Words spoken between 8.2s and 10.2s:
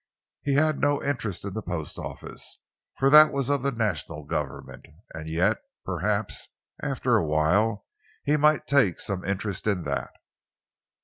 he might take some interest in that.